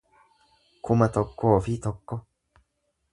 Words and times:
kuma 0.87 1.09
tokkoo 1.17 1.53
fi 1.67 1.75
tokko 1.87 2.19